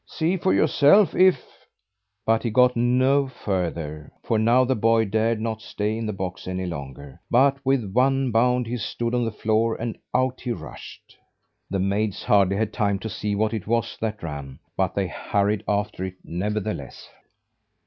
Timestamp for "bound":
8.31-8.65